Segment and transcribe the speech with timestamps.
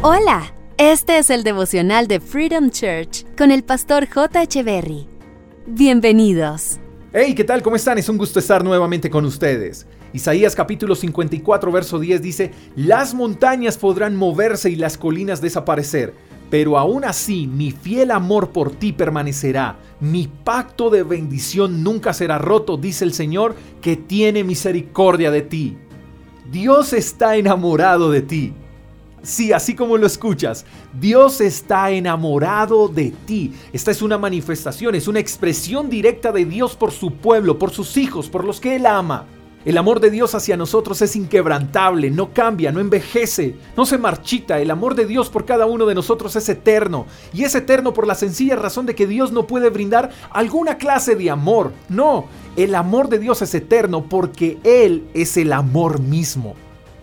[0.00, 4.46] Hola, este es el devocional de Freedom Church con el pastor J.
[4.62, 5.08] Berry.
[5.66, 6.78] Bienvenidos.
[7.12, 7.62] Hey, ¿qué tal?
[7.64, 7.98] ¿Cómo están?
[7.98, 9.88] Es un gusto estar nuevamente con ustedes.
[10.12, 16.14] Isaías capítulo 54, verso 10 dice, Las montañas podrán moverse y las colinas desaparecer,
[16.48, 22.38] pero aún así mi fiel amor por ti permanecerá, mi pacto de bendición nunca será
[22.38, 25.76] roto, dice el Señor, que tiene misericordia de ti.
[26.52, 28.54] Dios está enamorado de ti.
[29.22, 30.64] Sí, así como lo escuchas,
[30.98, 33.52] Dios está enamorado de ti.
[33.72, 37.96] Esta es una manifestación, es una expresión directa de Dios por su pueblo, por sus
[37.96, 39.26] hijos, por los que Él ama.
[39.64, 44.60] El amor de Dios hacia nosotros es inquebrantable, no cambia, no envejece, no se marchita.
[44.60, 47.06] El amor de Dios por cada uno de nosotros es eterno.
[47.34, 51.16] Y es eterno por la sencilla razón de que Dios no puede brindar alguna clase
[51.16, 51.72] de amor.
[51.88, 56.54] No, el amor de Dios es eterno porque Él es el amor mismo.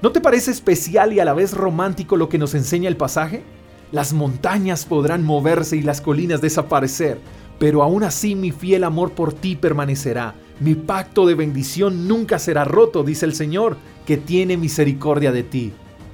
[0.00, 3.42] ¿No te parece especial y a la vez romántico lo que nos enseña el pasaje?
[3.90, 7.18] Las montañas podrán moverse y las colinas desaparecer,
[7.58, 10.36] pero aún así mi fiel amor por ti permanecerá.
[10.60, 15.72] Mi pacto de bendición nunca será roto, dice el Señor, que tiene misericordia de ti.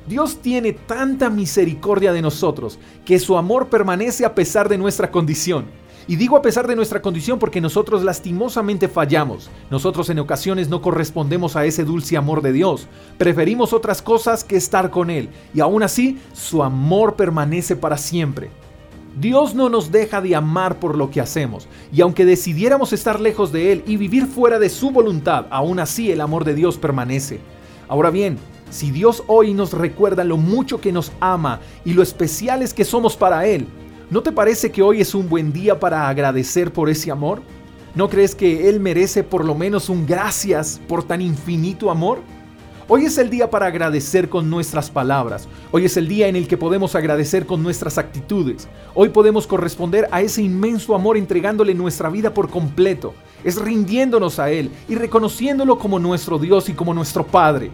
[0.09, 5.67] Dios tiene tanta misericordia de nosotros que su amor permanece a pesar de nuestra condición.
[6.07, 9.51] Y digo a pesar de nuestra condición porque nosotros lastimosamente fallamos.
[9.71, 12.89] Nosotros en ocasiones no correspondemos a ese dulce amor de Dios.
[13.17, 15.31] Preferimos otras cosas que estar con Él.
[15.55, 18.51] Y aún así, su amor permanece para siempre.
[19.17, 21.69] Dios no nos deja de amar por lo que hacemos.
[21.93, 26.11] Y aunque decidiéramos estar lejos de Él y vivir fuera de su voluntad, aún así
[26.11, 27.41] el amor de Dios permanece.
[27.89, 28.39] Ahora bien,
[28.71, 33.17] si Dios hoy nos recuerda lo mucho que nos ama y lo especiales que somos
[33.17, 33.69] para Él,
[34.11, 37.41] ¿No te parece que hoy es un buen día para agradecer por ese amor?
[37.95, 42.21] ¿No crees que Él merece por lo menos un gracias por tan infinito amor?
[42.87, 45.49] Hoy es el día para agradecer con nuestras palabras.
[45.73, 48.69] Hoy es el día en el que podemos agradecer con nuestras actitudes.
[48.93, 53.15] Hoy podemos corresponder a ese inmenso amor entregándole nuestra vida por completo.
[53.43, 57.71] Es rindiéndonos a Él y reconociéndolo como nuestro Dios y como nuestro Padre.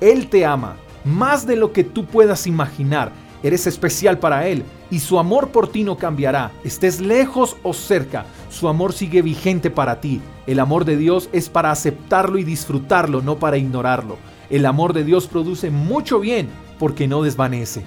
[0.00, 3.12] Él te ama más de lo que tú puedas imaginar
[3.44, 4.64] Eres especial para Él
[4.94, 6.52] y su amor por ti no cambiará.
[6.62, 10.20] Estés lejos o cerca, su amor sigue vigente para ti.
[10.46, 14.18] El amor de Dios es para aceptarlo y disfrutarlo, no para ignorarlo.
[14.50, 17.82] El amor de Dios produce mucho bien porque no desvanece.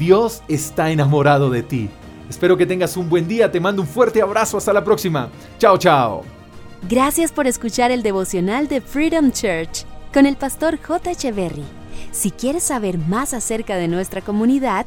[0.00, 1.90] Dios está enamorado de ti.
[2.28, 5.28] Espero que tengas un buen día, te mando un fuerte abrazo, hasta la próxima.
[5.60, 6.24] Chao, chao.
[6.88, 11.12] Gracias por escuchar el devocional de Freedom Church con el pastor J.
[11.12, 11.78] Echeverry.
[12.10, 14.86] Si quieres saber más acerca de nuestra comunidad,